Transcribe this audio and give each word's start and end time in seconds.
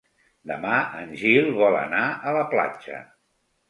Demà 0.51 0.77
en 1.03 1.13
Gil 1.25 1.53
vol 1.61 1.79
anar 1.85 2.03
a 2.05 2.37
la 2.41 2.47
platja. 2.57 3.09